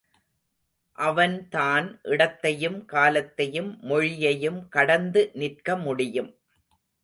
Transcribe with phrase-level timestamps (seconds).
[0.97, 6.31] அவன்தான் இடத்தையும், காலத்தையும், மொழியையும் கடந்து நிற்க முடியும்.